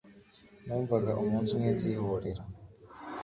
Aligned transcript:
numvaga 0.65 1.11
umunsi 1.21 1.51
umwe 1.55 1.71
nzihorera 1.77 2.41